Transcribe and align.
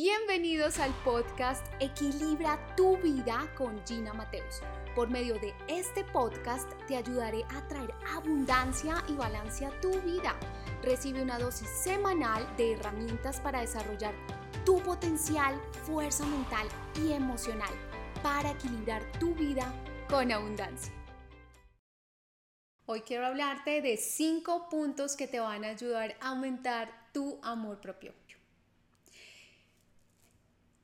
Bienvenidos 0.00 0.78
al 0.78 0.94
podcast 1.02 1.66
Equilibra 1.80 2.56
tu 2.76 2.96
vida 2.98 3.52
con 3.56 3.84
Gina 3.84 4.14
Mateus. 4.14 4.60
Por 4.94 5.10
medio 5.10 5.34
de 5.40 5.52
este 5.66 6.04
podcast 6.04 6.70
te 6.86 6.96
ayudaré 6.96 7.42
a 7.50 7.66
traer 7.66 7.92
abundancia 8.14 9.02
y 9.08 9.14
balance 9.14 9.66
a 9.66 9.80
tu 9.80 9.90
vida. 10.02 10.38
Recibe 10.84 11.20
una 11.20 11.40
dosis 11.40 11.68
semanal 11.68 12.46
de 12.56 12.74
herramientas 12.74 13.40
para 13.40 13.60
desarrollar 13.60 14.14
tu 14.64 14.80
potencial, 14.84 15.60
fuerza 15.82 16.24
mental 16.26 16.68
y 17.02 17.10
emocional 17.10 17.74
para 18.22 18.52
equilibrar 18.52 19.02
tu 19.18 19.34
vida 19.34 19.74
con 20.08 20.30
abundancia. 20.30 20.92
Hoy 22.86 23.00
quiero 23.00 23.26
hablarte 23.26 23.82
de 23.82 23.96
cinco 23.96 24.68
puntos 24.68 25.16
que 25.16 25.26
te 25.26 25.40
van 25.40 25.64
a 25.64 25.70
ayudar 25.70 26.16
a 26.20 26.28
aumentar 26.28 26.88
tu 27.12 27.40
amor 27.42 27.80
propio. 27.80 28.14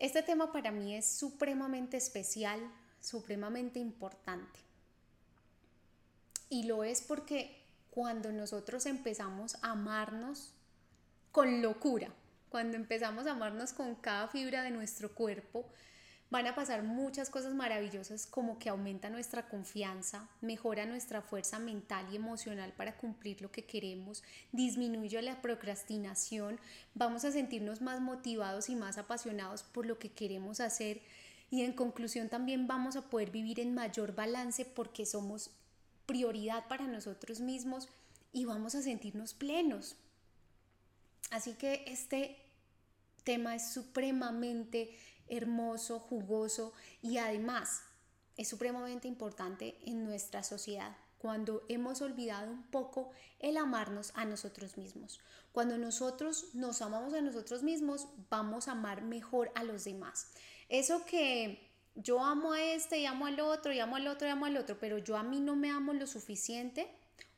Este 0.05 0.23
tema 0.23 0.53
para 0.53 0.71
mí 0.71 0.95
es 0.95 1.07
supremamente 1.07 1.97
especial, 1.97 2.61
supremamente 3.01 3.79
importante. 3.79 4.61
Y 6.51 6.65
lo 6.65 6.85
es 6.85 7.01
porque 7.01 7.63
cuando 7.89 8.31
nosotros 8.31 8.85
empezamos 8.85 9.55
a 9.63 9.71
amarnos 9.71 10.53
con 11.33 11.63
locura, 11.63 12.11
cuando 12.51 12.77
empezamos 12.77 13.27
a 13.27 13.31
amarnos 13.31 13.73
con 13.73 13.95
cada 13.95 14.29
fibra 14.29 14.63
de 14.63 14.73
nuestro 14.73 15.15
cuerpo, 15.15 15.65
van 16.35 16.49
a 16.49 16.57
pasar 16.57 16.83
muchas 16.83 17.31
cosas 17.31 17.55
maravillosas 17.55 18.27
como 18.27 18.59
que 18.59 18.69
aumenta 18.69 19.09
nuestra 19.09 19.49
confianza, 19.49 20.29
mejora 20.41 20.85
nuestra 20.85 21.23
fuerza 21.23 21.61
mental 21.61 22.09
y 22.11 22.17
emocional 22.17 22.73
para 22.73 22.97
cumplir 22.97 23.41
lo 23.41 23.53
que 23.53 23.67
queremos, 23.67 24.25
disminuye 24.51 25.23
la 25.23 25.41
procrastinación, 25.41 26.59
vamos 26.93 27.25
a 27.25 27.31
sentirnos 27.31 27.83
más 27.83 28.01
motivados 28.01 28.69
y 28.69 28.75
más 28.75 28.99
apasionados 28.99 29.63
por 29.63 29.87
lo 29.87 30.01
que 30.01 30.11
queremos 30.11 30.59
hacer 30.59 31.01
y 31.53 31.63
en 31.63 31.73
conclusión 31.73 32.29
también 32.29 32.67
vamos 32.67 32.97
a 32.97 33.03
poder 33.03 33.31
vivir 33.31 33.61
en 33.61 33.73
mayor 33.73 34.17
balance 34.17 34.65
porque 34.65 35.07
somos 35.07 35.53
prioridad 36.05 36.67
para 36.67 36.89
nosotros 36.89 37.39
mismos 37.39 37.89
y 38.33 38.45
vamos 38.45 38.75
a 38.75 38.83
sentirnos 38.83 39.35
plenos. 39.35 39.95
Así 41.31 41.55
que 41.55 41.85
este 41.87 42.39
tema 43.23 43.55
es 43.55 43.69
supremamente 43.73 44.97
hermoso, 45.29 45.99
jugoso 45.99 46.73
y 47.03 47.19
además 47.19 47.83
es 48.37 48.49
supremamente 48.49 49.09
importante 49.09 49.79
en 49.85 50.05
nuestra 50.05 50.43
sociedad 50.43 50.97
cuando 51.19 51.65
hemos 51.69 52.03
olvidado 52.03 52.53
un 52.53 52.65
poco 52.65 53.11
el 53.39 53.57
amarnos 53.57 54.13
a 54.15 54.27
nosotros 54.27 54.77
mismos. 54.77 55.21
Cuando 55.53 55.79
nosotros 55.79 56.55
nos 56.55 56.83
amamos 56.83 57.15
a 57.15 57.23
nosotros 57.23 57.63
mismos, 57.63 58.09
vamos 58.29 58.69
a 58.69 58.73
amar 58.73 59.03
mejor 59.03 59.51
a 59.55 59.65
los 59.65 59.85
demás. 59.85 60.29
Eso 60.69 61.07
que 61.07 61.71
yo 61.95 62.23
amo 62.23 62.53
a 62.53 62.63
este 62.63 62.99
y 62.99 63.07
amo 63.07 63.25
al 63.25 63.41
otro 63.41 63.73
y 63.73 63.81
amo 63.81 63.97
al 63.97 64.07
otro 64.07 64.29
y 64.29 64.31
amo 64.33 64.45
al 64.45 64.57
otro, 64.57 64.79
pero 64.79 64.99
yo 64.99 65.17
a 65.17 65.23
mí 65.23 65.41
no 65.41 65.57
me 65.57 65.71
amo 65.71 65.95
lo 65.95 66.07
suficiente, 66.07 66.91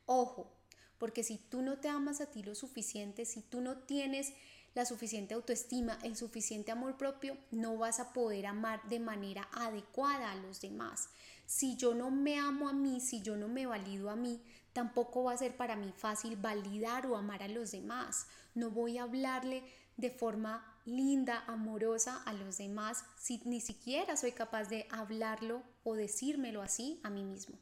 ojo, 0.05 0.51
porque 0.97 1.23
si 1.23 1.37
tú 1.37 1.61
no 1.61 1.77
te 1.77 1.89
amas 1.89 2.21
a 2.21 2.31
ti 2.31 2.43
lo 2.43 2.55
suficiente, 2.55 3.25
si 3.25 3.41
tú 3.41 3.61
no 3.61 3.77
tienes 3.77 4.33
la 4.77 4.85
suficiente 4.85 5.33
autoestima, 5.33 5.97
el 6.03 6.15
suficiente 6.15 6.71
amor 6.71 6.97
propio, 6.97 7.35
no 7.49 7.77
vas 7.77 7.99
a 7.99 8.13
poder 8.13 8.45
amar 8.45 8.87
de 8.87 8.99
manera 8.99 9.49
adecuada 9.51 10.31
a 10.31 10.35
los 10.35 10.61
demás. 10.61 11.09
Si 11.47 11.75
yo 11.77 11.95
no 11.95 12.11
me 12.11 12.37
amo 12.37 12.69
a 12.69 12.73
mí, 12.73 13.01
si 13.01 13.23
yo 13.23 13.37
no 13.37 13.47
me 13.47 13.65
valido 13.65 14.11
a 14.11 14.15
mí, 14.15 14.39
tampoco 14.73 15.23
va 15.23 15.33
a 15.33 15.37
ser 15.37 15.57
para 15.57 15.75
mí 15.75 15.91
fácil 15.97 16.35
validar 16.35 17.07
o 17.07 17.17
amar 17.17 17.41
a 17.41 17.47
los 17.47 17.71
demás. 17.71 18.27
No 18.53 18.69
voy 18.69 18.99
a 18.99 19.03
hablarle 19.03 19.63
de 19.95 20.11
forma 20.11 20.79
linda, 20.85 21.43
amorosa 21.47 22.21
a 22.27 22.33
los 22.33 22.59
demás 22.59 23.03
si 23.17 23.41
ni 23.45 23.61
siquiera 23.61 24.15
soy 24.15 24.33
capaz 24.33 24.65
de 24.65 24.85
hablarlo 24.91 25.63
o 25.83 25.95
decírmelo 25.95 26.61
así 26.61 26.99
a 27.01 27.09
mí 27.09 27.23
mismo. 27.23 27.57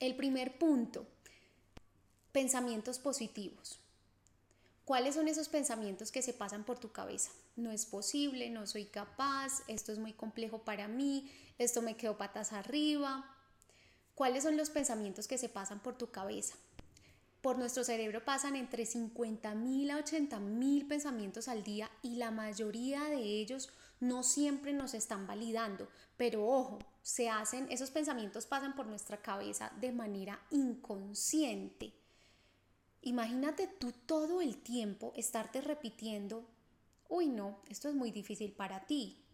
El 0.00 0.16
primer 0.16 0.58
punto, 0.58 1.06
pensamientos 2.30 2.98
positivos. 2.98 3.80
¿Cuáles 4.88 5.16
son 5.16 5.28
esos 5.28 5.50
pensamientos 5.50 6.10
que 6.10 6.22
se 6.22 6.32
pasan 6.32 6.64
por 6.64 6.78
tu 6.78 6.92
cabeza? 6.92 7.30
No 7.56 7.70
es 7.70 7.84
posible, 7.84 8.48
no 8.48 8.66
soy 8.66 8.86
capaz, 8.86 9.62
esto 9.66 9.92
es 9.92 9.98
muy 9.98 10.14
complejo 10.14 10.62
para 10.62 10.88
mí, 10.88 11.30
esto 11.58 11.82
me 11.82 11.94
quedó 11.94 12.16
patas 12.16 12.54
arriba. 12.54 13.36
¿Cuáles 14.14 14.44
son 14.44 14.56
los 14.56 14.70
pensamientos 14.70 15.28
que 15.28 15.36
se 15.36 15.50
pasan 15.50 15.80
por 15.80 15.98
tu 15.98 16.10
cabeza? 16.10 16.54
Por 17.42 17.58
nuestro 17.58 17.84
cerebro 17.84 18.24
pasan 18.24 18.56
entre 18.56 18.84
50.000 18.84 19.90
a 19.90 20.02
80.000 20.02 20.88
pensamientos 20.88 21.48
al 21.48 21.62
día 21.62 21.90
y 22.00 22.16
la 22.16 22.30
mayoría 22.30 23.04
de 23.10 23.20
ellos 23.20 23.68
no 24.00 24.22
siempre 24.22 24.72
nos 24.72 24.94
están 24.94 25.26
validando, 25.26 25.90
pero 26.16 26.48
ojo, 26.48 26.78
se 27.02 27.28
hacen, 27.28 27.66
esos 27.68 27.90
pensamientos 27.90 28.46
pasan 28.46 28.74
por 28.74 28.86
nuestra 28.86 29.20
cabeza 29.20 29.70
de 29.82 29.92
manera 29.92 30.40
inconsciente. 30.50 31.97
Imagínate 33.02 33.68
tú 33.68 33.92
todo 33.92 34.40
el 34.40 34.56
tiempo 34.58 35.12
estarte 35.16 35.60
repitiendo, 35.60 36.44
uy 37.08 37.28
no, 37.28 37.58
esto 37.68 37.88
es 37.88 37.94
muy 37.94 38.10
difícil 38.10 38.52
para 38.52 38.86
ti. 38.86 39.24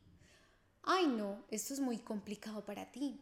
Ay 0.82 1.06
no, 1.06 1.44
esto 1.50 1.72
es 1.72 1.80
muy 1.80 1.98
complicado 1.98 2.64
para 2.64 2.92
ti. 2.92 3.20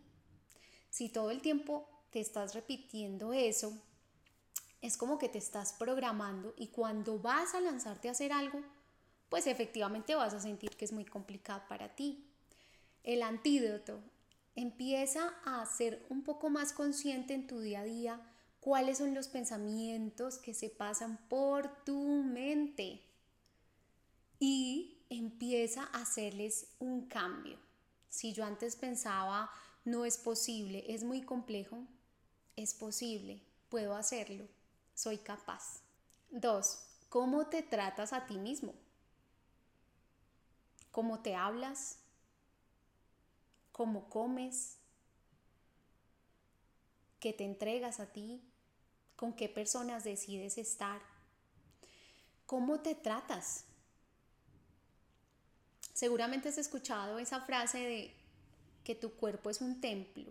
Si 0.91 1.09
todo 1.09 1.31
el 1.31 1.41
tiempo 1.41 1.89
te 2.11 2.21
estás 2.21 2.55
repitiendo 2.55 3.33
eso, 3.33 3.73
es 4.81 4.97
como 4.97 5.17
que 5.17 5.29
te 5.29 5.39
estás 5.39 5.73
programando 5.75 6.55
y 6.57 6.69
cuando 6.69 7.19
vas 7.19 7.55
a 7.55 7.61
lanzarte 7.61 8.09
a 8.09 8.13
hacer 8.13 8.33
algo, 8.33 8.61
pues 9.29 9.47
efectivamente 9.47 10.17
vas 10.17 10.35
a 10.35 10.41
sentir 10.41 10.71
que 10.71 10.85
es 10.85 10.93
muy 10.93 11.05
complicado 11.05 11.63
para 11.69 11.95
ti. 11.95 12.27
El 13.05 13.23
antídoto 13.23 14.01
empieza 14.57 15.35
a 15.45 15.65
ser 15.67 16.05
un 16.11 16.23
poco 16.25 16.51
más 16.51 16.73
consciente 16.73 17.33
en 17.33 17.47
tu 17.47 17.61
día 17.61 17.81
a 17.81 17.85
día 17.85 18.21
cuáles 18.63 18.99
son 18.99 19.13
los 19.13 19.27
pensamientos 19.27 20.39
que 20.39 20.55
se 20.55 20.71
pasan 20.71 21.19
por 21.29 21.83
tu 21.85 22.23
mente 22.23 23.03
y 24.39 25.05
empieza 25.11 25.83
a 25.93 26.03
hacerles 26.03 26.69
un 26.79 27.09
cambio. 27.09 27.59
Si 28.09 28.33
yo 28.33 28.45
antes 28.45 28.77
pensaba, 28.77 29.51
no 29.85 30.05
es 30.05 30.17
posible, 30.17 30.85
es 30.95 31.03
muy 31.03 31.23
complejo, 31.23 31.85
es 32.55 32.73
posible, 32.73 33.43
puedo 33.69 33.97
hacerlo, 33.97 34.47
soy 34.95 35.19
capaz. 35.19 35.81
Dos, 36.31 36.85
¿cómo 37.09 37.49
te 37.49 37.65
tratas 37.65 38.13
a 38.13 38.27
ti 38.27 38.39
mismo? 38.39 38.75
¿Cómo 40.93 41.21
te 41.21 41.35
hablas? 41.35 41.99
¿Cómo 43.73 44.09
comes? 44.09 44.77
¿Qué 47.19 47.33
te 47.33 47.45
entregas 47.45 47.99
a 47.99 48.07
ti? 48.07 48.41
Con 49.23 49.35
qué 49.35 49.49
personas 49.49 50.03
decides 50.03 50.59
estar, 50.59 51.01
cómo 52.45 52.81
te 52.81 52.97
tratas. 52.97 53.67
Seguramente 55.95 56.49
has 56.49 56.59
escuchado 56.59 57.21
esa 57.21 57.41
frase 57.43 57.79
de 57.79 58.15
que 58.83 58.97
tu 58.97 59.13
cuerpo 59.13 59.49
es 59.49 59.61
un 59.61 59.81
templo. 59.81 60.25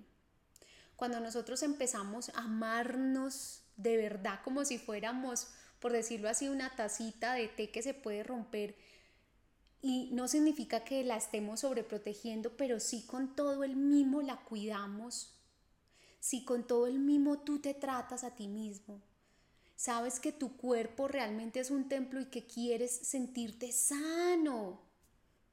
Cuando 0.97 1.21
nosotros 1.21 1.63
empezamos 1.63 2.31
a 2.35 2.39
amarnos 2.39 3.61
de 3.77 3.95
verdad 3.95 4.41
como 4.43 4.65
si 4.65 4.77
fuéramos, 4.77 5.47
por 5.79 5.93
decirlo 5.93 6.27
así, 6.27 6.49
una 6.49 6.75
tacita 6.75 7.35
de 7.35 7.47
té 7.47 7.71
que 7.71 7.83
se 7.83 7.93
puede 7.93 8.23
romper, 8.23 8.75
y 9.81 10.09
no 10.11 10.27
significa 10.27 10.83
que 10.83 11.05
la 11.05 11.15
estemos 11.15 11.61
sobreprotegiendo, 11.61 12.57
pero 12.57 12.81
sí 12.81 13.05
con 13.07 13.37
todo 13.37 13.63
el 13.63 13.77
mimo 13.77 14.21
la 14.21 14.35
cuidamos 14.35 15.33
si 16.21 16.45
con 16.45 16.63
todo 16.67 16.85
el 16.85 16.99
mimo 16.99 17.39
tú 17.39 17.59
te 17.59 17.73
tratas 17.73 18.23
a 18.23 18.35
ti 18.35 18.47
mismo, 18.47 19.01
sabes 19.75 20.19
que 20.19 20.31
tu 20.31 20.55
cuerpo 20.55 21.07
realmente 21.07 21.59
es 21.59 21.71
un 21.71 21.89
templo 21.89 22.21
y 22.21 22.25
que 22.25 22.45
quieres 22.45 22.95
sentirte 22.95 23.71
sano 23.71 24.79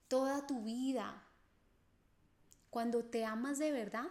toda 0.08 0.46
tu 0.46 0.62
vida. 0.62 1.25
Cuando 2.69 3.02
te 3.02 3.25
amas 3.25 3.58
de 3.58 3.72
verdad, 3.72 4.08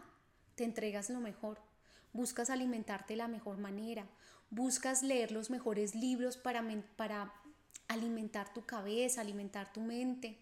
te 0.56 0.64
entregas 0.64 1.12
lo 1.12 1.20
mejor. 1.20 1.62
Buscas 2.12 2.50
alimentarte 2.50 3.14
de 3.14 3.18
la 3.18 3.28
mejor 3.28 3.60
manera. 3.60 4.10
Buscas 4.50 5.04
leer 5.04 5.32
los 5.32 5.52
mejores 5.52 5.94
libros 5.94 6.38
para, 6.38 6.66
para 6.96 7.32
alimentar 7.88 8.52
tu 8.52 8.66
cabeza, 8.66 9.22
alimentar 9.22 9.72
tu 9.72 9.82
mente. 9.82 10.40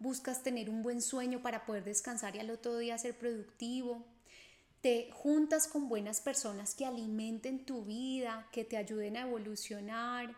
Buscas 0.00 0.42
tener 0.42 0.68
un 0.68 0.82
buen 0.82 1.00
sueño 1.00 1.42
para 1.42 1.64
poder 1.64 1.84
descansar 1.84 2.34
y 2.34 2.40
al 2.40 2.50
otro 2.50 2.76
día 2.76 2.98
ser 2.98 3.16
productivo 3.16 4.04
te 4.84 5.10
juntas 5.12 5.66
con 5.66 5.88
buenas 5.88 6.20
personas 6.20 6.74
que 6.74 6.84
alimenten 6.84 7.64
tu 7.64 7.86
vida, 7.86 8.46
que 8.52 8.64
te 8.64 8.76
ayuden 8.76 9.16
a 9.16 9.22
evolucionar, 9.22 10.36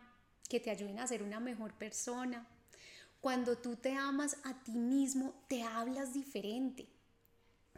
que 0.49 0.61
te 0.61 0.71
ayuden 0.71 1.01
a 1.01 1.07
ser 1.09 1.25
una 1.25 1.41
mejor 1.41 1.75
persona. 1.75 2.47
Cuando 3.21 3.59
tú 3.59 3.75
te 3.75 3.95
amas 3.95 4.37
a 4.45 4.55
ti 4.63 4.71
mismo, 4.71 5.35
te 5.49 5.65
hablas 5.65 6.15
diferente, 6.15 6.87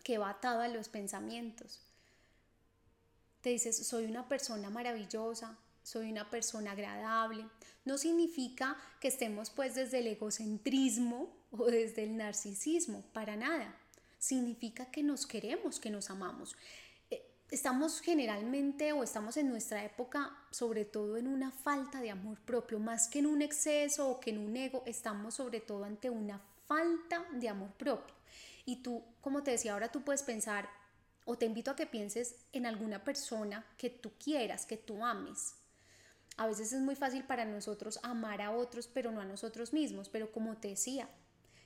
que 0.04 0.18
va 0.18 0.28
atado 0.28 0.60
a 0.60 0.68
los 0.68 0.90
pensamientos. 0.90 1.80
Te 3.40 3.48
dices, 3.48 3.86
soy 3.86 4.04
una 4.04 4.28
persona 4.28 4.68
maravillosa, 4.68 5.56
soy 5.82 6.12
una 6.12 6.28
persona 6.28 6.72
agradable. 6.72 7.46
No 7.86 7.96
significa 7.96 8.76
que 9.00 9.08
estemos 9.08 9.48
pues 9.48 9.74
desde 9.74 10.00
el 10.00 10.08
egocentrismo 10.08 11.34
o 11.50 11.64
desde 11.64 12.02
el 12.02 12.18
narcisismo, 12.18 13.00
para 13.14 13.36
nada. 13.36 13.74
Significa 14.18 14.86
que 14.86 15.02
nos 15.02 15.26
queremos, 15.26 15.78
que 15.80 15.90
nos 15.90 16.10
amamos. 16.10 16.56
Eh, 17.10 17.22
estamos 17.50 18.00
generalmente 18.00 18.92
o 18.92 19.02
estamos 19.02 19.36
en 19.36 19.48
nuestra 19.48 19.84
época 19.84 20.36
sobre 20.50 20.84
todo 20.84 21.16
en 21.16 21.28
una 21.28 21.50
falta 21.50 22.00
de 22.00 22.10
amor 22.10 22.38
propio, 22.40 22.78
más 22.78 23.08
que 23.08 23.20
en 23.20 23.26
un 23.26 23.42
exceso 23.42 24.08
o 24.08 24.20
que 24.20 24.30
en 24.30 24.38
un 24.38 24.56
ego, 24.56 24.82
estamos 24.86 25.34
sobre 25.34 25.60
todo 25.60 25.84
ante 25.84 26.10
una 26.10 26.40
falta 26.66 27.24
de 27.32 27.48
amor 27.48 27.70
propio. 27.72 28.14
Y 28.64 28.82
tú, 28.82 29.02
como 29.20 29.42
te 29.42 29.52
decía, 29.52 29.72
ahora 29.72 29.90
tú 29.90 30.02
puedes 30.02 30.22
pensar, 30.22 30.68
o 31.24 31.36
te 31.36 31.46
invito 31.46 31.70
a 31.70 31.76
que 31.76 31.86
pienses 31.86 32.36
en 32.52 32.66
alguna 32.66 33.04
persona 33.04 33.64
que 33.76 33.90
tú 33.90 34.12
quieras, 34.22 34.66
que 34.66 34.76
tú 34.76 35.04
ames. 35.04 35.54
A 36.38 36.46
veces 36.46 36.72
es 36.72 36.80
muy 36.80 36.94
fácil 36.94 37.24
para 37.24 37.44
nosotros 37.44 37.98
amar 38.02 38.40
a 38.40 38.50
otros, 38.50 38.88
pero 38.88 39.10
no 39.10 39.20
a 39.20 39.24
nosotros 39.24 39.72
mismos. 39.72 40.08
Pero 40.08 40.30
como 40.30 40.56
te 40.56 40.68
decía, 40.68 41.08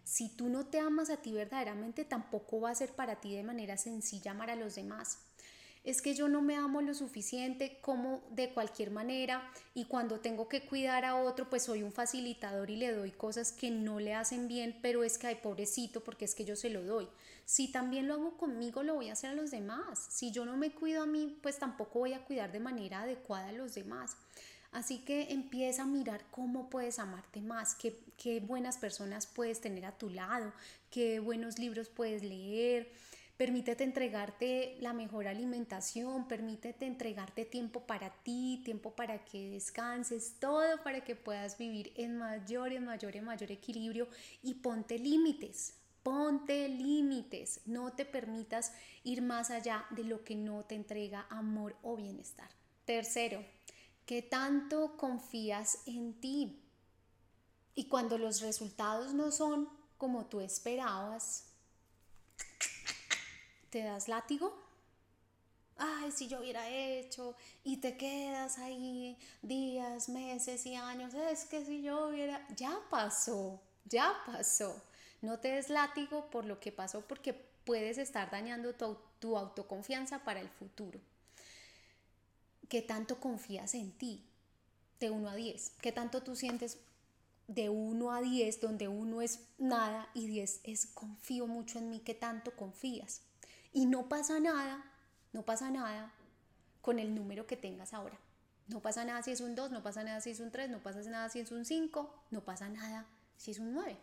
si 0.04 0.28
tú 0.28 0.48
no 0.48 0.66
te 0.66 0.78
amas 0.78 1.10
a 1.10 1.18
ti 1.18 1.32
verdaderamente, 1.32 2.04
tampoco 2.04 2.60
va 2.60 2.70
a 2.70 2.74
ser 2.74 2.90
para 2.92 3.20
ti 3.20 3.34
de 3.34 3.42
manera 3.42 3.76
sencilla 3.76 4.32
amar 4.32 4.50
a 4.50 4.56
los 4.56 4.74
demás 4.74 5.18
es 5.84 6.00
que 6.00 6.14
yo 6.14 6.28
no 6.28 6.42
me 6.42 6.54
amo 6.54 6.80
lo 6.80 6.94
suficiente 6.94 7.78
como 7.80 8.22
de 8.30 8.50
cualquier 8.50 8.90
manera 8.90 9.50
y 9.74 9.86
cuando 9.86 10.20
tengo 10.20 10.48
que 10.48 10.64
cuidar 10.64 11.04
a 11.04 11.16
otro 11.16 11.50
pues 11.50 11.64
soy 11.64 11.82
un 11.82 11.90
facilitador 11.90 12.70
y 12.70 12.76
le 12.76 12.92
doy 12.92 13.10
cosas 13.10 13.50
que 13.50 13.70
no 13.70 13.98
le 13.98 14.14
hacen 14.14 14.46
bien, 14.46 14.78
pero 14.80 15.02
es 15.02 15.18
que 15.18 15.26
hay 15.26 15.34
pobrecito 15.36 16.04
porque 16.04 16.24
es 16.24 16.34
que 16.34 16.44
yo 16.44 16.54
se 16.54 16.70
lo 16.70 16.84
doy. 16.84 17.08
Si 17.44 17.72
también 17.72 18.06
lo 18.06 18.14
hago 18.14 18.36
conmigo, 18.36 18.84
lo 18.84 18.94
voy 18.94 19.08
a 19.08 19.14
hacer 19.14 19.30
a 19.30 19.34
los 19.34 19.50
demás. 19.50 20.06
Si 20.10 20.30
yo 20.30 20.44
no 20.44 20.56
me 20.56 20.70
cuido 20.70 21.02
a 21.02 21.06
mí, 21.06 21.38
pues 21.42 21.58
tampoco 21.58 21.98
voy 21.98 22.12
a 22.12 22.24
cuidar 22.24 22.52
de 22.52 22.60
manera 22.60 23.02
adecuada 23.02 23.48
a 23.48 23.52
los 23.52 23.74
demás. 23.74 24.16
Así 24.72 24.98
que 24.98 25.32
empieza 25.32 25.82
a 25.82 25.86
mirar 25.86 26.24
cómo 26.30 26.68
puedes 26.68 26.98
amarte 26.98 27.40
más, 27.40 27.74
qué, 27.76 27.96
qué 28.16 28.40
buenas 28.40 28.78
personas 28.78 29.26
puedes 29.26 29.60
tener 29.60 29.84
a 29.84 29.96
tu 29.96 30.10
lado, 30.10 30.52
qué 30.90 31.20
buenos 31.20 31.58
libros 31.58 31.88
puedes 31.88 32.24
leer, 32.24 32.90
Permítete 33.36 33.82
entregarte 33.82 34.76
la 34.80 34.92
mejor 34.92 35.26
alimentación, 35.26 36.28
permítete 36.28 36.86
entregarte 36.86 37.44
tiempo 37.44 37.80
para 37.86 38.10
ti, 38.22 38.60
tiempo 38.64 38.94
para 38.94 39.24
que 39.24 39.50
descanses, 39.50 40.36
todo 40.38 40.82
para 40.84 41.02
que 41.02 41.16
puedas 41.16 41.58
vivir 41.58 41.92
en 41.96 42.18
mayor, 42.18 42.72
en 42.72 42.84
mayor, 42.84 43.16
en 43.16 43.24
mayor 43.24 43.50
equilibrio 43.50 44.06
y 44.42 44.54
ponte 44.54 44.96
límites. 44.98 45.74
Ponte 46.04 46.68
límites, 46.68 47.62
no 47.64 47.92
te 47.92 48.04
permitas 48.04 48.72
ir 49.02 49.22
más 49.22 49.50
allá 49.50 49.86
de 49.90 50.04
lo 50.04 50.22
que 50.22 50.36
no 50.36 50.64
te 50.64 50.74
entrega 50.74 51.26
amor 51.28 51.76
o 51.82 51.96
bienestar. 51.96 52.48
Tercero, 52.84 53.44
¿qué 54.06 54.22
tanto 54.22 54.96
confías 54.96 55.78
en 55.86 56.20
ti? 56.20 56.62
Y 57.74 57.88
cuando 57.88 58.18
los 58.18 58.40
resultados 58.40 59.14
no 59.14 59.30
son 59.32 59.68
como 59.96 60.26
tú 60.26 60.40
esperabas, 60.40 61.44
te 63.70 63.82
das 63.82 64.08
látigo. 64.08 64.60
Ay, 65.76 66.12
si 66.12 66.28
yo 66.28 66.40
hubiera 66.40 66.68
hecho 66.68 67.34
y 67.64 67.78
te 67.78 67.96
quedas 67.96 68.58
ahí 68.58 69.18
días, 69.40 70.08
meses 70.08 70.66
y 70.66 70.74
años, 70.74 71.14
es 71.14 71.46
que 71.46 71.64
si 71.64 71.82
yo 71.82 72.08
hubiera, 72.08 72.46
ya 72.54 72.78
pasó, 72.90 73.60
ya 73.86 74.14
pasó. 74.26 74.80
No 75.22 75.38
te 75.38 75.52
des 75.52 75.70
látigo 75.70 76.28
por 76.30 76.44
lo 76.44 76.60
que 76.60 76.72
pasó 76.72 77.00
porque 77.00 77.32
puedes 77.32 77.96
estar 77.96 78.30
dañando 78.30 78.74
tu, 78.74 78.98
tu 79.18 79.36
autoconfianza 79.36 80.22
para 80.24 80.40
el 80.40 80.50
futuro. 80.50 81.00
¿Qué 82.72 82.80
tanto 82.80 83.20
confías 83.20 83.74
en 83.74 83.92
ti? 83.92 84.24
De 84.98 85.10
1 85.10 85.28
a 85.28 85.34
10. 85.34 85.72
¿Qué 85.82 85.92
tanto 85.92 86.22
tú 86.22 86.34
sientes 86.34 86.78
de 87.46 87.68
1 87.68 88.10
a 88.10 88.22
10, 88.22 88.62
donde 88.62 88.88
1 88.88 89.20
es 89.20 89.40
nada 89.58 90.08
y 90.14 90.26
10 90.26 90.60
es 90.64 90.86
confío 90.86 91.46
mucho 91.46 91.78
en 91.78 91.90
mí? 91.90 92.00
¿Qué 92.00 92.14
tanto 92.14 92.56
confías? 92.56 93.20
Y 93.74 93.84
no 93.84 94.08
pasa 94.08 94.40
nada, 94.40 94.90
no 95.34 95.42
pasa 95.42 95.68
nada 95.68 96.14
con 96.80 96.98
el 96.98 97.14
número 97.14 97.46
que 97.46 97.58
tengas 97.58 97.92
ahora. 97.92 98.18
No 98.68 98.80
pasa 98.80 99.04
nada 99.04 99.22
si 99.22 99.32
es 99.32 99.42
un 99.42 99.54
2, 99.54 99.70
no 99.70 99.82
pasa 99.82 100.02
nada 100.02 100.22
si 100.22 100.30
es 100.30 100.40
un 100.40 100.50
3, 100.50 100.70
no 100.70 100.82
pasa 100.82 101.02
nada 101.02 101.28
si 101.28 101.40
es 101.40 101.52
un 101.52 101.66
5, 101.66 102.24
no 102.30 102.42
pasa 102.42 102.70
nada 102.70 103.06
si 103.36 103.50
es 103.50 103.58
un 103.58 103.74
9. 103.74 103.98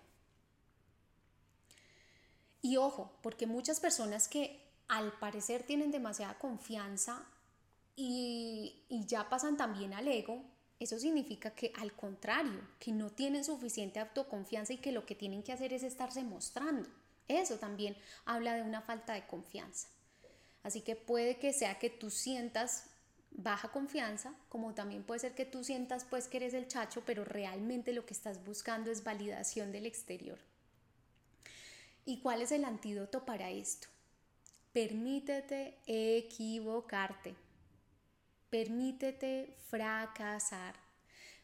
Y 2.62 2.78
ojo, 2.78 3.12
porque 3.24 3.48
muchas 3.48 3.80
personas 3.80 4.28
que 4.28 4.62
al 4.88 5.12
parecer 5.14 5.64
tienen 5.64 5.90
demasiada 5.90 6.38
confianza 6.38 7.26
y, 7.96 8.84
y, 8.90 9.06
ya 9.06 9.30
pasan 9.30 9.58
también 9.58 9.94
al 9.94 10.08
ego, 10.08 10.44
eso 10.80 10.98
significa 10.98 11.52
que 11.52 11.74
al 11.78 11.94
contrario, 11.94 12.62
que 12.80 12.92
no 12.92 13.10
tienen 13.10 13.44
suficiente 13.44 14.00
autoconfianza 14.00 14.74
y 14.74 14.78
que 14.78 14.92
lo 14.92 15.06
que 15.06 15.16
tienen 15.16 15.44
que 15.44 15.52
hacer 15.52 15.74
es 15.74 15.84
estarse 15.84 16.24
mostrando. 16.24 16.90
Eso 17.28 17.58
también 17.58 17.98
habla 18.26 18.56
de 18.56 18.62
una 18.64 18.82
falta 18.82 19.14
de 19.14 19.28
confianza. 19.28 19.88
Así 20.64 20.82
que 20.82 20.96
puede 20.96 21.38
que 21.38 21.54
sea 21.54 21.80
que 21.80 21.90
tú 21.90 22.10
sientas 22.10 22.86
baja 23.32 23.72
confianza, 23.72 24.34
como 24.50 24.74
también 24.74 25.04
puede 25.04 25.20
ser 25.20 25.36
que 25.36 25.46
tú 25.46 25.64
sientas 25.64 26.06
pues 26.06 26.28
que 26.28 26.38
eres 26.38 26.54
el 26.54 26.68
chacho, 26.68 27.04
pero 27.06 27.24
realmente 27.24 27.94
lo 27.94 28.06
que 28.06 28.14
estás 28.14 28.44
buscando 28.44 28.92
es 28.92 29.04
validación 29.04 29.72
del 29.72 29.86
exterior. 29.86 30.40
¿Y 32.06 32.22
cuál 32.22 32.42
es 32.42 32.52
el 32.52 32.66
antídoto 32.66 33.26
para 33.26 33.52
esto? 33.52 33.88
Permítete 34.74 35.78
equivocarte. 35.86 37.36
Permítete 38.50 39.56
fracasar. 39.70 40.76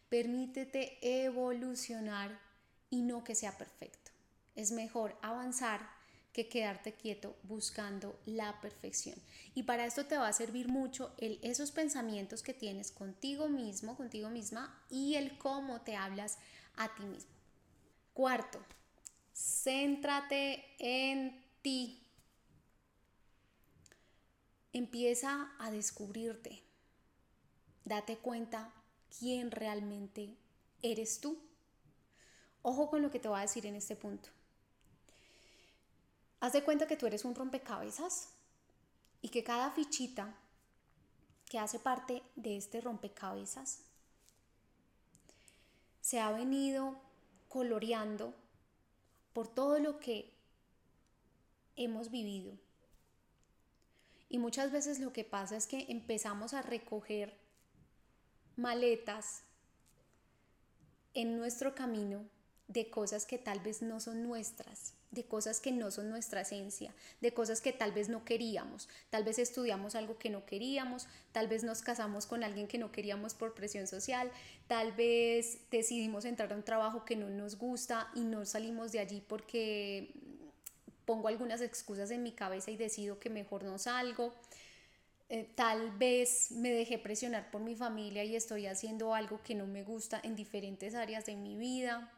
Permítete 0.10 0.98
evolucionar 1.02 2.40
y 2.90 3.02
no 3.02 3.24
que 3.24 3.36
sea 3.36 3.58
perfecto. 3.58 4.12
Es 4.56 4.72
mejor 4.72 5.18
avanzar 5.22 5.96
que 6.36 6.50
quedarte 6.50 6.94
quieto 6.94 7.38
buscando 7.44 8.20
la 8.26 8.60
perfección. 8.60 9.16
Y 9.54 9.64
para 9.64 9.86
esto 9.86 10.06
te 10.06 10.18
va 10.18 10.28
a 10.28 10.34
servir 10.34 10.68
mucho 10.68 11.16
el, 11.18 11.40
esos 11.42 11.72
pensamientos 11.72 12.44
que 12.44 12.54
tienes 12.54 12.92
contigo 12.92 13.48
mismo, 13.48 13.96
contigo 13.96 14.30
misma 14.30 14.84
y 14.90 15.16
el 15.16 15.38
cómo 15.38 15.80
te 15.80 15.96
hablas 15.96 16.38
a 16.76 16.94
ti 16.94 17.04
mismo. 17.04 17.32
Cuarto, 18.14 18.60
céntrate 19.34 20.66
en 20.80 21.42
ti. 21.62 22.06
Empieza 24.74 25.56
a 25.58 25.72
descubrirte. 25.72 26.65
Date 27.86 28.18
cuenta 28.18 28.74
quién 29.18 29.52
realmente 29.52 30.36
eres 30.82 31.22
tú. 31.22 31.38
Ojo 32.64 32.90
con 32.90 33.02
lo 33.02 33.12
que 33.12 33.20
te 33.20 33.28
voy 33.28 33.38
a 33.38 33.44
decir 33.44 33.66
en 33.68 33.76
este 33.76 33.96
punto. 33.96 34.30
Haz 36.40 36.54
de 36.54 36.64
cuenta 36.64 36.88
que 36.88 36.98
tú 36.98 37.06
eres 37.06 37.24
un 37.26 37.36
rompecabezas 37.36 38.30
y 39.22 39.30
que 39.30 39.44
cada 39.44 39.72
fichita 39.72 40.36
que 41.50 41.60
hace 41.60 41.80
parte 41.80 42.24
de 42.36 42.58
este 42.58 42.82
rompecabezas 42.82 43.80
se 46.02 46.20
ha 46.20 46.32
venido 46.32 47.00
coloreando 47.50 48.34
por 49.34 49.48
todo 49.48 49.80
lo 49.80 50.00
que 50.00 50.34
hemos 51.76 52.10
vivido. 52.10 52.54
Y 54.30 54.40
muchas 54.40 54.72
veces 54.72 55.00
lo 55.00 55.14
que 55.14 55.24
pasa 55.24 55.56
es 55.56 55.68
que 55.68 55.86
empezamos 55.90 56.54
a 56.54 56.62
recoger 56.62 57.45
maletas 58.58 59.44
en 61.14 61.38
nuestro 61.38 61.76
camino 61.76 62.26
de 62.68 62.90
cosas 62.90 63.26
que 63.26 63.38
tal 63.38 63.60
vez 63.60 63.82
no 63.82 64.00
son 64.00 64.24
nuestras 64.24 64.96
de 65.16 65.24
cosas 65.24 65.60
que 65.60 65.72
no 65.72 65.90
son 65.90 66.10
nuestra 66.10 66.42
esencia, 66.42 66.94
de 67.22 67.34
cosas 67.34 67.62
que 67.62 67.72
tal 67.72 67.94
vez 67.94 68.10
no 68.10 68.26
queríamos, 68.26 68.90
tal 69.10 69.24
vez 69.24 69.40
estudiamos 69.40 69.96
algo 69.96 70.20
que 70.20 70.30
no 70.30 70.46
queríamos, 70.46 71.08
tal 71.32 71.48
vez 71.48 71.64
nos 71.64 71.82
casamos 71.82 72.28
con 72.28 72.44
alguien 72.44 72.68
que 72.68 72.78
no 72.78 72.92
queríamos 72.92 73.34
por 73.34 73.56
presión 73.56 73.88
social, 73.88 74.30
tal 74.68 74.92
vez 74.92 75.60
decidimos 75.72 76.26
entrar 76.26 76.52
a 76.52 76.56
un 76.56 76.64
trabajo 76.64 77.06
que 77.06 77.16
no 77.16 77.30
nos 77.30 77.58
gusta 77.58 78.12
y 78.14 78.22
no 78.22 78.46
salimos 78.46 78.92
de 78.92 79.00
allí 79.00 79.24
porque 79.26 80.14
pongo 81.06 81.30
algunas 81.30 81.62
excusas 81.62 82.12
en 82.12 82.22
mi 82.22 82.34
cabeza 82.34 82.70
y 82.70 82.78
decido 82.78 83.18
que 83.18 83.30
mejor 83.30 83.64
no 83.64 83.78
salgo. 83.78 84.34
Eh, 85.28 85.52
tal 85.56 85.92
vez 85.98 86.52
me 86.52 86.70
dejé 86.70 87.00
presionar 87.00 87.50
por 87.50 87.62
mi 87.62 87.76
familia 87.76 88.24
y 88.24 88.36
estoy 88.36 88.68
haciendo 88.68 89.16
algo 89.16 89.42
que 89.44 89.56
no 89.56 89.66
me 89.66 89.84
gusta 89.84 90.20
en 90.24 90.36
diferentes 90.36 90.94
áreas 90.94 91.26
de 91.26 91.36
mi 91.36 91.56
vida 91.56 92.12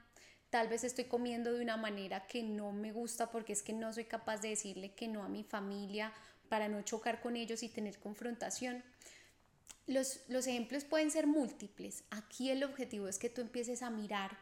Tal 0.50 0.70
vez 0.70 0.84
estoy 0.84 1.06
comiendo 1.06 1.52
de 1.52 1.62
una 1.62 1.76
manera 1.76 2.26
que 2.26 2.42
no 2.42 2.72
me 2.72 2.94
gusta 2.94 3.32
porque 3.32 3.52
es 3.52 3.62
que 3.62 3.74
no 3.74 3.92
soy 3.92 4.06
capaz 4.06 4.38
de 4.38 4.50
decirle 4.50 4.94
que 4.94 5.08
no 5.08 5.24
a 5.24 5.28
mi 5.28 5.44
familia 5.44 6.14
para 6.48 6.70
no 6.70 6.82
chocar 6.84 7.20
con 7.22 7.36
ellos 7.36 7.64
y 7.64 7.70
tener 7.70 8.00
confrontación. 8.00 8.82
Los, 9.88 10.22
los 10.30 10.48
ejemplos 10.48 10.86
pueden 10.86 11.12
ser 11.12 11.28
múltiples. 11.28 12.06
Aquí 12.12 12.50
el 12.50 12.64
objetivo 12.64 13.10
es 13.10 13.20
que 13.20 13.30
tú 13.30 13.42
empieces 13.42 13.82
a 13.82 13.90
mirar 13.90 14.38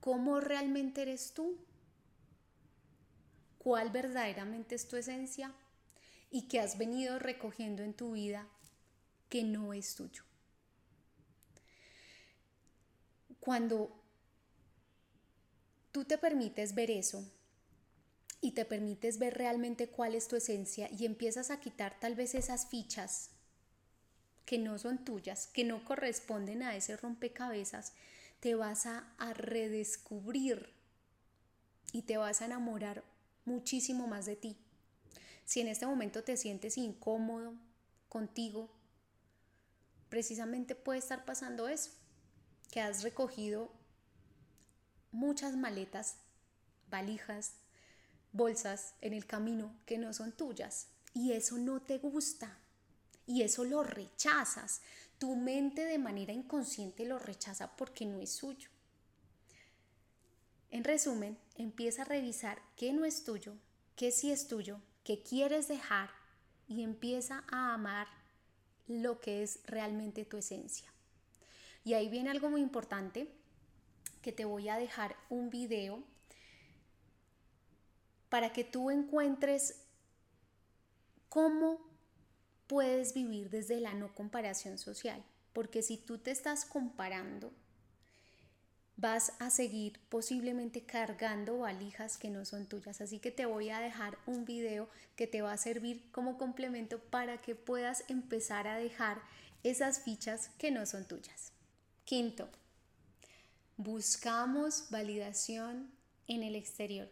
cómo 0.00 0.40
realmente 0.40 1.02
eres 1.02 1.32
tú, 1.32 1.56
cuál 3.58 3.90
verdaderamente 3.90 4.74
es 4.74 4.88
tu 4.88 4.96
esencia 4.96 5.54
y 6.30 6.48
qué 6.48 6.60
has 6.60 6.78
venido 6.78 7.18
recogiendo 7.18 7.82
en 7.82 7.94
tu 7.94 8.12
vida 8.12 8.46
que 9.28 9.42
no 9.42 9.72
es 9.72 9.94
tuyo. 9.94 10.26
cuando 13.46 13.92
tú 15.92 16.04
te 16.04 16.18
permites 16.18 16.74
ver 16.74 16.90
eso 16.90 17.24
y 18.40 18.50
te 18.50 18.64
permites 18.64 19.20
ver 19.20 19.34
realmente 19.34 19.88
cuál 19.88 20.16
es 20.16 20.26
tu 20.26 20.34
esencia 20.34 20.90
y 20.90 21.06
empiezas 21.06 21.52
a 21.52 21.60
quitar 21.60 21.96
tal 22.00 22.16
vez 22.16 22.34
esas 22.34 22.66
fichas 22.66 23.30
que 24.46 24.58
no 24.58 24.80
son 24.80 25.04
tuyas, 25.04 25.46
que 25.46 25.62
no 25.62 25.84
corresponden 25.84 26.64
a 26.64 26.74
ese 26.74 26.96
rompecabezas, 26.96 27.92
te 28.40 28.56
vas 28.56 28.84
a, 28.84 29.14
a 29.16 29.32
redescubrir 29.32 30.72
y 31.92 32.02
te 32.02 32.16
vas 32.16 32.42
a 32.42 32.46
enamorar 32.46 33.04
muchísimo 33.44 34.08
más 34.08 34.26
de 34.26 34.34
ti. 34.34 34.56
Si 35.46 35.60
en 35.60 35.68
este 35.68 35.86
momento 35.86 36.24
te 36.24 36.36
sientes 36.36 36.76
incómodo 36.76 37.54
contigo, 38.08 38.68
precisamente 40.08 40.74
puede 40.74 40.98
estar 40.98 41.24
pasando 41.24 41.68
eso, 41.68 41.92
que 42.70 42.80
has 42.80 43.04
recogido 43.04 43.72
muchas 45.12 45.56
maletas, 45.56 46.16
valijas, 46.90 47.52
bolsas 48.32 48.94
en 49.00 49.14
el 49.14 49.24
camino 49.24 49.74
que 49.86 49.98
no 49.98 50.12
son 50.12 50.32
tuyas 50.32 50.88
y 51.14 51.32
eso 51.32 51.56
no 51.58 51.80
te 51.80 51.98
gusta 51.98 52.58
y 53.24 53.42
eso 53.42 53.64
lo 53.64 53.84
rechazas. 53.84 54.82
Tu 55.18 55.34
mente 55.36 55.84
de 55.84 55.98
manera 55.98 56.32
inconsciente 56.32 57.04
lo 57.04 57.20
rechaza 57.20 57.76
porque 57.76 58.04
no 58.04 58.20
es 58.20 58.30
suyo. 58.32 58.68
En 60.70 60.82
resumen, 60.82 61.38
empieza 61.54 62.02
a 62.02 62.06
revisar 62.06 62.60
qué 62.76 62.92
no 62.92 63.04
es 63.04 63.22
tuyo, 63.22 63.54
qué 63.94 64.10
sí 64.10 64.30
es 64.30 64.48
tuyo, 64.48 64.80
qué 65.06 65.22
quieres 65.22 65.68
dejar 65.68 66.10
y 66.66 66.82
empieza 66.82 67.44
a 67.48 67.74
amar 67.74 68.08
lo 68.88 69.20
que 69.20 69.44
es 69.44 69.60
realmente 69.64 70.24
tu 70.24 70.36
esencia. 70.36 70.92
Y 71.84 71.94
ahí 71.94 72.08
viene 72.08 72.30
algo 72.30 72.50
muy 72.50 72.60
importante 72.60 73.30
que 74.20 74.32
te 74.32 74.44
voy 74.44 74.68
a 74.68 74.76
dejar 74.76 75.14
un 75.28 75.48
video 75.48 76.02
para 78.28 78.52
que 78.52 78.64
tú 78.64 78.90
encuentres 78.90 79.80
cómo 81.28 81.78
puedes 82.66 83.14
vivir 83.14 83.48
desde 83.48 83.78
la 83.78 83.94
no 83.94 84.12
comparación 84.12 84.76
social. 84.76 85.24
Porque 85.52 85.82
si 85.82 85.98
tú 85.98 86.18
te 86.18 86.32
estás 86.32 86.64
comparando, 86.64 87.52
vas 88.96 89.32
a 89.38 89.50
seguir 89.50 90.00
posiblemente 90.08 90.82
cargando 90.82 91.58
valijas 91.58 92.16
que 92.16 92.30
no 92.30 92.44
son 92.44 92.66
tuyas. 92.66 93.00
Así 93.00 93.18
que 93.18 93.30
te 93.30 93.46
voy 93.46 93.68
a 93.70 93.80
dejar 93.80 94.18
un 94.26 94.44
video 94.44 94.88
que 95.16 95.26
te 95.26 95.42
va 95.42 95.52
a 95.52 95.58
servir 95.58 96.10
como 96.12 96.38
complemento 96.38 96.98
para 96.98 97.38
que 97.38 97.54
puedas 97.54 98.04
empezar 98.08 98.66
a 98.66 98.76
dejar 98.76 99.20
esas 99.62 100.00
fichas 100.00 100.50
que 100.58 100.70
no 100.70 100.86
son 100.86 101.04
tuyas. 101.04 101.52
Quinto, 102.04 102.48
buscamos 103.76 104.86
validación 104.90 105.90
en 106.28 106.42
el 106.42 106.54
exterior. 106.54 107.08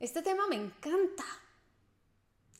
Este 0.00 0.22
tema 0.22 0.46
me 0.48 0.56
encanta. 0.56 1.24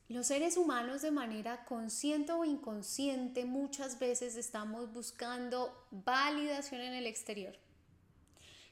Los 0.08 0.28
seres 0.28 0.56
humanos 0.56 1.02
de 1.02 1.10
manera 1.10 1.64
consciente 1.64 2.32
o 2.32 2.44
inconsciente 2.44 3.44
muchas 3.44 3.98
veces 3.98 4.36
estamos 4.36 4.92
buscando 4.92 5.84
validación 5.90 6.80
en 6.80 6.94
el 6.94 7.06
exterior. 7.06 7.58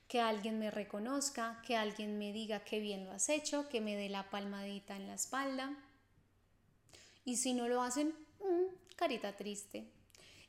Que 0.06 0.20
alguien 0.20 0.60
me 0.60 0.70
reconozca, 0.70 1.60
que 1.66 1.74
alguien 1.74 2.18
me 2.18 2.32
diga 2.32 2.60
qué 2.60 2.78
bien 2.78 3.04
lo 3.04 3.10
has 3.10 3.28
hecho, 3.28 3.68
que 3.68 3.80
me 3.80 3.96
dé 3.96 4.08
la 4.08 4.30
palmadita 4.30 4.94
en 4.94 5.08
la 5.08 5.14
espalda. 5.14 5.76
Y 7.24 7.36
si 7.36 7.52
no 7.52 7.66
lo 7.66 7.82
hacen, 7.82 8.14
mm, 8.38 8.94
carita 8.94 9.34
triste. 9.34 9.88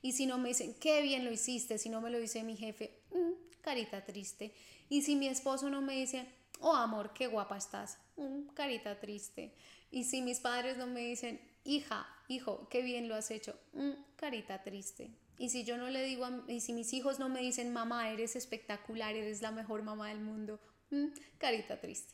Y 0.04 0.12
si 0.12 0.27
no 0.27 0.38
me 0.38 0.50
dicen 0.50 0.75
qué 0.75 1.01
bien 1.01 1.25
lo 1.25 1.32
hiciste, 1.32 1.80
si 1.80 1.89
no 1.89 2.00
me 2.00 2.12
lo 2.12 2.20
dice 2.20 2.44
mi 2.44 2.58
jefe, 2.58 3.00
mm, 3.12 3.62
carita 3.62 4.06
triste. 4.06 4.54
Y 4.88 5.01
si 5.01 5.15
mi 5.15 5.27
esposo 5.30 5.68
no 5.68 5.82
me 5.82 5.96
dice, 5.96 6.27
oh 6.60 6.75
amor, 6.75 7.12
qué 7.13 7.25
guapa 7.25 7.58
estás, 7.58 7.98
mm, 8.18 8.50
carita 8.54 9.00
triste. 9.00 9.51
Y 9.96 10.04
si 10.04 10.22
mis 10.22 10.42
padres 10.42 10.75
no 10.75 10.88
me 10.88 11.00
dicen, 11.00 11.40
hija, 11.64 12.06
hijo, 12.28 12.68
qué 12.68 12.82
bien 12.82 13.08
lo 13.08 13.16
has 13.16 13.32
hecho, 13.32 13.58
mm, 13.72 13.92
carita 14.18 14.62
triste. 14.62 15.10
Y 15.38 15.52
si 15.52 15.64
yo 15.64 15.78
no 15.78 15.90
le 15.90 16.04
digo, 16.04 16.28
y 16.50 16.60
si 16.60 16.74
mis 16.74 16.92
hijos 16.92 17.18
no 17.18 17.30
me 17.30 17.40
dicen, 17.40 17.72
mamá, 17.72 18.10
eres 18.10 18.36
espectacular, 18.36 19.16
eres 19.16 19.42
la 19.42 19.52
mejor 19.52 19.84
mamá 19.84 20.10
del 20.10 20.20
mundo, 20.20 20.60
mm, 20.92 21.06
carita 21.38 21.80
triste. 21.80 22.14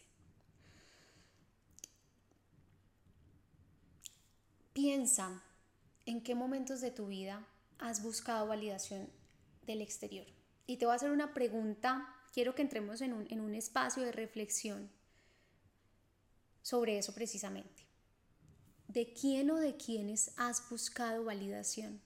Piensa 4.73 5.41
en 6.05 6.21
qué 6.21 6.35
momentos 6.35 6.81
de 6.81 6.91
tu 6.91 7.07
vida 7.07 7.47
has 7.79 8.03
buscado 8.03 8.45
validación 8.45 9.09
del 9.63 9.81
exterior. 9.81 10.27
Y 10.67 10.77
te 10.77 10.85
voy 10.85 10.93
a 10.93 10.97
hacer 10.97 11.09
una 11.09 11.33
pregunta 11.33 12.15
quiero 12.31 12.53
que 12.53 12.61
entremos 12.61 13.01
en 13.01 13.13
un, 13.13 13.25
en 13.31 13.41
un 13.41 13.55
espacio 13.55 14.03
de 14.03 14.11
reflexión 14.11 15.00
sobre 16.61 16.97
eso 16.97 17.13
precisamente. 17.13 17.85
¿De 18.87 19.13
quién 19.13 19.49
o 19.51 19.55
de 19.57 19.77
quiénes 19.77 20.33
has 20.37 20.69
buscado 20.69 21.23
validación? 21.23 22.01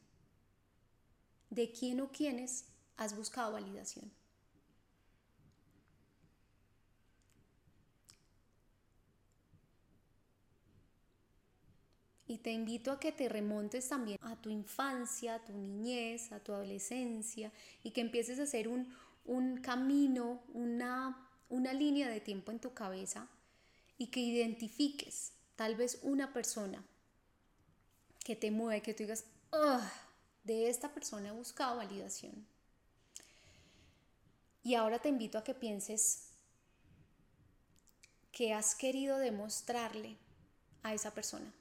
¿De 1.50 1.72
quién 1.72 2.00
o 2.02 2.12
quiénes 2.12 2.66
has 2.98 3.16
buscado 3.16 3.54
validación? 3.54 4.12
Y 12.28 12.40
te 12.40 12.52
invito 12.52 12.92
a 12.92 13.00
que 13.00 13.12
te 13.12 13.30
remontes 13.30 13.88
también 13.88 14.18
a 14.22 14.36
tu 14.36 14.50
infancia, 14.50 15.36
a 15.36 15.46
tu 15.46 15.54
niñez, 15.54 16.32
a 16.32 16.40
tu 16.40 16.54
adolescencia 16.54 17.52
y 17.84 17.92
que 17.92 18.02
empieces 18.02 18.40
a 18.40 18.44
hacer 18.44 18.68
un, 18.68 18.94
un 19.26 19.58
camino, 19.58 20.44
una, 20.54 21.30
una 21.50 21.74
línea 21.74 22.10
de 22.10 22.22
tiempo 22.22 22.52
en 22.52 22.60
tu 22.60 22.74
cabeza 22.74 23.28
y 23.98 24.08
que 24.08 24.20
identifiques 24.20 25.34
tal 25.56 25.76
vez 25.76 26.00
una 26.02 26.34
persona 26.34 26.84
que 28.24 28.36
te 28.36 28.52
mueve, 28.52 28.82
que 28.82 28.94
tú 28.94 29.04
digas, 29.04 29.26
de 30.44 30.70
esta 30.70 30.94
persona 30.94 31.30
he 31.30 31.32
buscado 31.32 31.78
validación. 31.78 32.46
Y 34.64 34.76
ahora 34.76 35.00
te 35.00 35.10
invito 35.10 35.38
a 35.38 35.44
que 35.44 35.54
pienses 35.54 36.30
que 38.32 38.54
has 38.54 38.76
querido 38.76 39.18
demostrarle 39.18 40.18
a 40.84 40.94
esa 40.94 41.12
persona. 41.12 41.54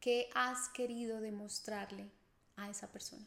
¿Qué 0.00 0.30
has 0.34 0.68
querido 0.68 1.20
demostrarle 1.20 2.10
a 2.56 2.70
esa 2.70 2.86
persona? 2.86 3.26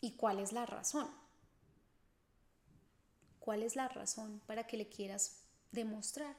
¿Y 0.00 0.12
cuál 0.12 0.38
es 0.38 0.52
la 0.52 0.64
razón? 0.64 1.25
¿Cuál 3.46 3.62
es 3.62 3.76
la 3.76 3.86
razón 3.86 4.42
para 4.48 4.66
que 4.66 4.76
le 4.76 4.88
quieras 4.88 5.36
demostrar? 5.70 6.34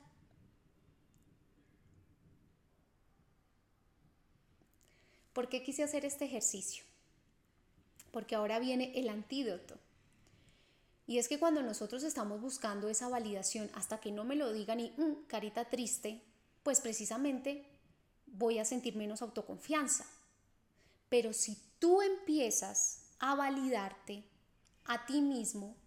¿Por 5.31 5.47
qué 5.47 5.63
quise 5.63 5.83
hacer 5.83 6.03
este 6.03 6.25
ejercicio? 6.25 6.83
Porque 8.11 8.35
ahora 8.35 8.59
viene 8.59 8.91
el 8.99 9.07
antídoto. 9.07 9.79
Y 11.05 11.17
es 11.17 11.29
que 11.29 11.39
cuando 11.39 11.63
nosotros 11.63 12.03
estamos 12.03 12.41
buscando 12.41 12.89
esa 12.89 13.07
validación 13.07 13.71
hasta 13.73 14.01
que 14.01 14.11
no 14.11 14.25
me 14.25 14.35
lo 14.35 14.51
digan 14.51 14.81
y 14.81 14.89
mm, 14.97 15.27
carita 15.27 15.69
triste, 15.69 16.21
pues 16.61 16.81
precisamente 16.81 17.63
voy 18.25 18.59
a 18.59 18.65
sentir 18.65 18.97
menos 18.97 19.21
autoconfianza. 19.21 20.05
Pero 21.07 21.31
si 21.31 21.57
tú 21.79 22.01
empiezas 22.01 23.03
a 23.19 23.33
validarte 23.33 24.25
a 24.83 25.05
ti 25.05 25.21
mismo, 25.21 25.77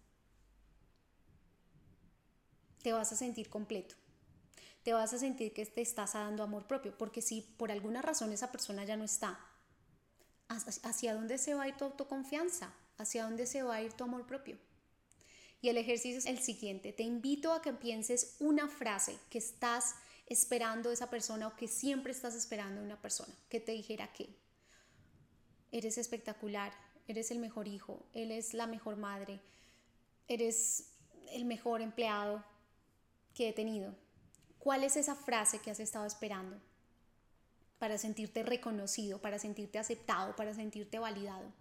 te 2.81 2.93
vas 2.93 3.11
a 3.11 3.15
sentir 3.15 3.49
completo. 3.49 3.95
Te 4.83 4.93
vas 4.93 5.13
a 5.13 5.19
sentir 5.19 5.53
que 5.53 5.65
te 5.65 5.81
estás 5.81 6.13
dando 6.13 6.43
amor 6.43 6.65
propio, 6.65 6.97
porque 6.97 7.21
si 7.21 7.41
por 7.41 7.71
alguna 7.71 8.01
razón 8.01 8.31
esa 8.31 8.51
persona 8.51 8.83
ya 8.83 8.97
no 8.97 9.03
está, 9.03 9.39
¿hacia 10.47 11.13
dónde 11.13 11.37
se 11.37 11.53
va 11.53 11.63
a 11.63 11.67
ir 11.67 11.77
tu 11.77 11.85
autoconfianza? 11.85 12.73
¿Hacia 12.97 13.23
dónde 13.23 13.45
se 13.45 13.63
va 13.63 13.75
a 13.75 13.81
ir 13.81 13.93
tu 13.93 14.03
amor 14.03 14.25
propio? 14.25 14.57
Y 15.61 15.69
el 15.69 15.77
ejercicio 15.77 16.17
es 16.17 16.25
el 16.25 16.39
siguiente. 16.39 16.91
Te 16.91 17.03
invito 17.03 17.53
a 17.53 17.61
que 17.61 17.73
pienses 17.73 18.35
una 18.39 18.67
frase 18.67 19.17
que 19.29 19.37
estás 19.37 19.95
esperando 20.25 20.89
de 20.89 20.95
esa 20.95 21.09
persona 21.09 21.47
o 21.47 21.55
que 21.55 21.67
siempre 21.67 22.11
estás 22.11 22.35
esperando 22.35 22.81
de 22.81 22.87
una 22.87 23.01
persona, 23.01 23.33
que 23.49 23.59
te 23.59 23.73
dijera 23.73 24.11
que 24.13 24.29
eres 25.71 25.97
espectacular, 25.97 26.73
eres 27.07 27.31
el 27.31 27.39
mejor 27.39 27.67
hijo, 27.67 28.03
eres 28.13 28.53
la 28.53 28.65
mejor 28.65 28.97
madre, 28.97 29.39
eres 30.27 30.85
el 31.31 31.45
mejor 31.45 31.81
empleado 31.81 32.43
que 33.41 33.49
he 33.49 33.53
tenido. 33.53 33.95
¿Cuál 34.59 34.83
es 34.83 34.95
esa 34.95 35.15
frase 35.15 35.57
que 35.57 35.71
has 35.71 35.79
estado 35.79 36.05
esperando 36.05 36.61
para 37.79 37.97
sentirte 37.97 38.43
reconocido, 38.43 39.19
para 39.19 39.39
sentirte 39.39 39.79
aceptado, 39.79 40.35
para 40.35 40.53
sentirte 40.53 40.99
validado? 40.99 41.51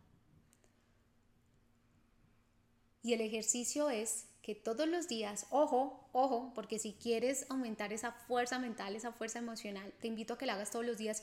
Y 3.02 3.14
el 3.14 3.22
ejercicio 3.22 3.88
es 3.88 4.26
que 4.42 4.54
todos 4.54 4.87
los 4.87 5.08
días, 5.08 5.46
ojo, 5.49 6.06
ojo, 6.12 6.52
porque 6.54 6.78
si 6.78 6.92
quieres 6.92 7.46
aumentar 7.49 7.94
esa 7.94 8.12
fuerza 8.12 8.58
mental, 8.58 8.94
esa 8.94 9.12
fuerza 9.12 9.38
emocional, 9.38 9.90
te 10.02 10.08
invito 10.08 10.34
a 10.34 10.38
que 10.38 10.44
la 10.44 10.52
hagas 10.52 10.70
todos 10.70 10.84
los 10.84 10.99
días 10.99 11.22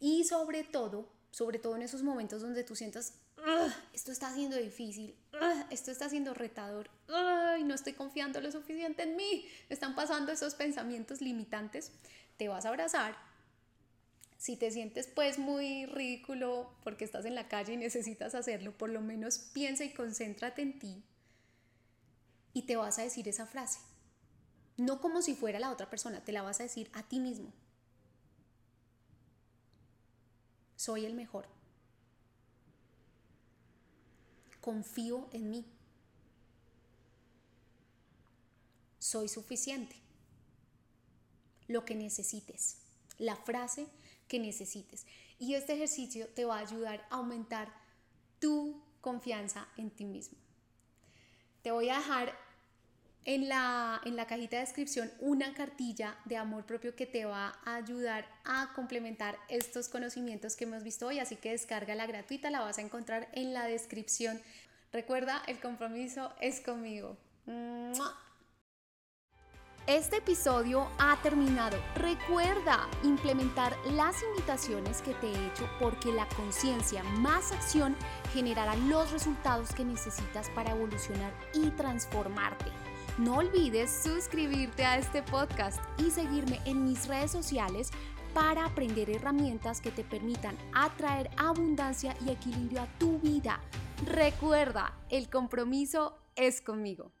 Y 0.00 0.24
sobre 0.24 0.64
todo, 0.64 1.06
sobre 1.32 1.58
todo 1.58 1.74
en 1.74 1.82
esos 1.82 2.04
momentos 2.04 2.42
donde 2.42 2.62
tú 2.62 2.76
sientas, 2.76 3.14
esto 3.92 4.12
está 4.12 4.32
siendo 4.32 4.56
difícil, 4.56 5.16
esto 5.70 5.90
está 5.90 6.08
siendo 6.08 6.34
retador, 6.34 6.88
y 7.58 7.64
no 7.64 7.74
estoy 7.74 7.94
confiando 7.94 8.40
lo 8.40 8.52
suficiente 8.52 9.02
en 9.02 9.16
mí, 9.16 9.48
están 9.68 9.96
pasando 9.96 10.30
esos 10.30 10.54
pensamientos 10.54 11.20
limitantes, 11.20 11.90
te 12.36 12.48
vas 12.48 12.64
a 12.66 12.68
abrazar. 12.68 13.16
Si 14.36 14.56
te 14.56 14.70
sientes 14.70 15.06
pues 15.06 15.38
muy 15.38 15.86
ridículo 15.86 16.74
porque 16.82 17.04
estás 17.04 17.24
en 17.24 17.34
la 17.34 17.48
calle 17.48 17.74
y 17.74 17.76
necesitas 17.76 18.34
hacerlo, 18.34 18.76
por 18.76 18.90
lo 18.90 19.00
menos 19.00 19.38
piensa 19.38 19.84
y 19.84 19.94
concéntrate 19.94 20.62
en 20.62 20.78
ti 20.78 21.02
y 22.52 22.62
te 22.62 22.76
vas 22.76 22.98
a 22.98 23.02
decir 23.02 23.28
esa 23.28 23.46
frase. 23.46 23.78
No 24.76 25.00
como 25.00 25.22
si 25.22 25.34
fuera 25.34 25.60
la 25.60 25.70
otra 25.70 25.88
persona, 25.88 26.24
te 26.24 26.32
la 26.32 26.42
vas 26.42 26.60
a 26.60 26.64
decir 26.64 26.90
a 26.92 27.04
ti 27.04 27.20
mismo. 27.20 27.52
Soy 30.82 31.06
el 31.06 31.14
mejor. 31.14 31.46
Confío 34.60 35.28
en 35.32 35.48
mí. 35.48 35.64
Soy 38.98 39.28
suficiente. 39.28 39.94
Lo 41.68 41.84
que 41.84 41.94
necesites. 41.94 42.78
La 43.18 43.36
frase 43.36 43.86
que 44.26 44.40
necesites. 44.40 45.06
Y 45.38 45.54
este 45.54 45.74
ejercicio 45.74 46.26
te 46.30 46.46
va 46.46 46.56
a 46.56 46.66
ayudar 46.66 47.06
a 47.10 47.14
aumentar 47.14 47.72
tu 48.40 48.82
confianza 49.00 49.68
en 49.76 49.88
ti 49.88 50.04
mismo. 50.04 50.36
Te 51.62 51.70
voy 51.70 51.90
a 51.90 51.98
dejar 51.98 52.36
en 53.24 53.48
la, 53.48 54.00
en 54.04 54.16
la 54.16 54.26
cajita 54.26 54.56
de 54.56 54.62
descripción 54.62 55.10
una 55.20 55.54
cartilla 55.54 56.16
de 56.24 56.36
amor 56.36 56.64
propio 56.64 56.96
que 56.96 57.06
te 57.06 57.24
va 57.24 57.54
a 57.64 57.76
ayudar 57.76 58.26
a 58.44 58.72
complementar 58.74 59.38
estos 59.48 59.88
conocimientos 59.88 60.56
que 60.56 60.64
hemos 60.64 60.82
visto 60.82 61.06
hoy, 61.06 61.18
así 61.18 61.36
que 61.36 61.50
descarga 61.50 61.94
la 61.94 62.06
gratuita, 62.06 62.50
la 62.50 62.60
vas 62.60 62.78
a 62.78 62.82
encontrar 62.82 63.28
en 63.32 63.54
la 63.54 63.66
descripción. 63.66 64.40
Recuerda, 64.92 65.42
el 65.46 65.58
compromiso 65.58 66.32
es 66.40 66.60
conmigo. 66.60 67.16
Este 69.88 70.18
episodio 70.18 70.86
ha 70.98 71.20
terminado. 71.22 71.76
Recuerda 71.96 72.88
implementar 73.02 73.76
las 73.90 74.22
invitaciones 74.22 75.02
que 75.02 75.12
te 75.14 75.26
he 75.26 75.46
hecho 75.48 75.68
porque 75.80 76.12
la 76.12 76.28
conciencia 76.28 77.02
más 77.02 77.50
acción 77.50 77.96
generará 78.32 78.76
los 78.76 79.10
resultados 79.10 79.74
que 79.74 79.84
necesitas 79.84 80.48
para 80.50 80.70
evolucionar 80.70 81.32
y 81.52 81.70
transformarte. 81.70 82.70
No 83.18 83.36
olvides 83.36 83.90
suscribirte 83.90 84.84
a 84.86 84.96
este 84.96 85.22
podcast 85.22 85.78
y 85.98 86.10
seguirme 86.10 86.60
en 86.64 86.84
mis 86.84 87.06
redes 87.06 87.30
sociales 87.30 87.90
para 88.32 88.64
aprender 88.64 89.10
herramientas 89.10 89.82
que 89.82 89.90
te 89.90 90.02
permitan 90.02 90.56
atraer 90.72 91.28
abundancia 91.36 92.16
y 92.24 92.30
equilibrio 92.30 92.80
a 92.80 92.98
tu 92.98 93.18
vida. 93.18 93.60
Recuerda, 94.06 94.98
el 95.10 95.28
compromiso 95.28 96.18
es 96.36 96.62
conmigo. 96.62 97.12